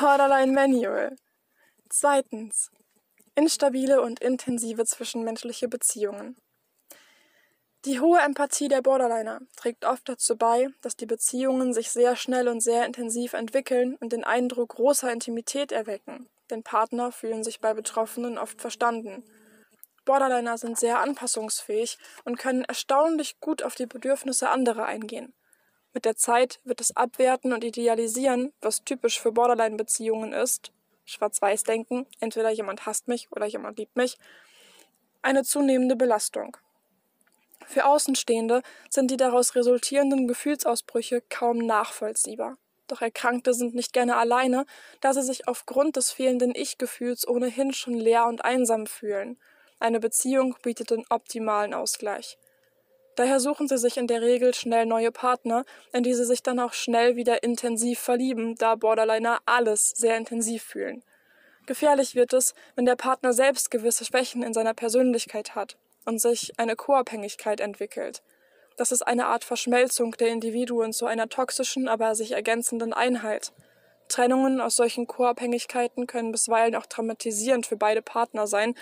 [0.00, 1.14] Borderline Manual.
[1.90, 2.70] Zweitens.
[3.34, 6.38] Instabile und intensive zwischenmenschliche Beziehungen.
[7.84, 12.48] Die hohe Empathie der Borderliner trägt oft dazu bei, dass die Beziehungen sich sehr schnell
[12.48, 17.74] und sehr intensiv entwickeln und den Eindruck großer Intimität erwecken, denn Partner fühlen sich bei
[17.74, 19.22] Betroffenen oft verstanden.
[20.06, 25.34] Borderliner sind sehr anpassungsfähig und können erstaunlich gut auf die Bedürfnisse anderer eingehen.
[25.92, 30.72] Mit der Zeit wird das Abwerten und Idealisieren, was typisch für Borderline-Beziehungen ist,
[31.04, 34.16] Schwarz-Weiß-Denken, entweder jemand hasst mich oder jemand liebt mich,
[35.22, 36.56] eine zunehmende Belastung.
[37.66, 42.56] Für Außenstehende sind die daraus resultierenden Gefühlsausbrüche kaum nachvollziehbar.
[42.86, 44.66] Doch Erkrankte sind nicht gerne alleine,
[45.00, 49.38] da sie sich aufgrund des fehlenden Ich-Gefühls ohnehin schon leer und einsam fühlen.
[49.78, 52.38] Eine Beziehung bietet den optimalen Ausgleich.
[53.20, 56.58] Daher suchen sie sich in der Regel schnell neue Partner, in die sie sich dann
[56.58, 61.02] auch schnell wieder intensiv verlieben, da Borderliner alles sehr intensiv fühlen.
[61.66, 66.58] Gefährlich wird es, wenn der Partner selbst gewisse Schwächen in seiner Persönlichkeit hat und sich
[66.58, 68.22] eine Co-Abhängigkeit entwickelt.
[68.78, 73.52] Das ist eine Art Verschmelzung der Individuen zu einer toxischen, aber sich ergänzenden Einheit.
[74.08, 78.74] Trennungen aus solchen Co-Abhängigkeiten können bisweilen auch traumatisierend für beide Partner sein,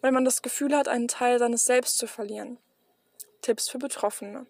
[0.00, 2.58] weil man das Gefühl hat, einen Teil seines Selbst zu verlieren.
[3.46, 4.44] Tipps für Betroffene.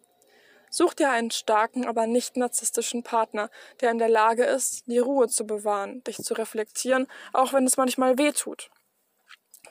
[0.71, 3.51] Such dir einen starken, aber nicht narzisstischen Partner,
[3.83, 7.77] der in der Lage ist, die Ruhe zu bewahren, dich zu reflektieren, auch wenn es
[7.77, 8.71] manchmal weh tut.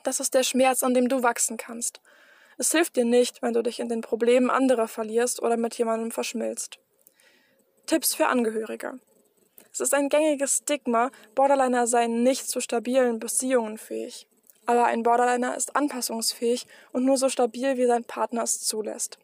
[0.03, 2.01] Das ist der Schmerz, an dem du wachsen kannst.
[2.59, 6.11] Es hilft dir nicht, wenn du dich in den Problemen anderer verlierst oder mit jemandem
[6.11, 6.77] verschmilzt.
[7.87, 8.99] Tipps für Angehörige.
[9.73, 14.27] Es ist ein gängiges Stigma, Borderliner seien nicht zu stabilen Beziehungen fähig.
[14.66, 19.19] Aber ein Borderliner ist anpassungsfähig und nur so stabil, wie sein Partner es zulässt.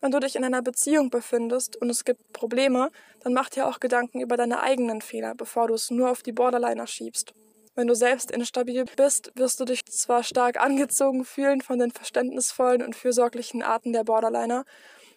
[0.00, 2.90] Wenn du dich in einer Beziehung befindest und es gibt Probleme,
[3.22, 6.32] dann mach dir auch Gedanken über deine eigenen Fehler, bevor du es nur auf die
[6.32, 7.34] Borderliner schiebst.
[7.74, 12.82] Wenn du selbst instabil bist, wirst du dich zwar stark angezogen fühlen von den verständnisvollen
[12.82, 14.64] und fürsorglichen Arten der Borderliner,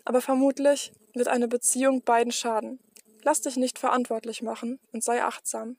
[0.06, 2.80] aber vermutlich wird eine Beziehung beiden schaden.
[3.24, 5.78] Lass dich nicht verantwortlich machen und sei achtsam.